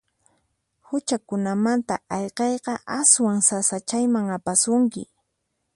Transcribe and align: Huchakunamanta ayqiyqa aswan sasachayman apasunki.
Huchakunamanta 0.87 1.95
ayqiyqa 2.17 2.73
aswan 2.97 3.39
sasachayman 3.49 4.27
apasunki. 4.37 5.03